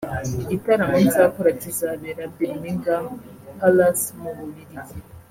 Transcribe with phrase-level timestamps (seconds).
[0.43, 3.05] igitaramo nzakora kizabera Birmingham
[3.59, 4.93] Palace mu Bubiligi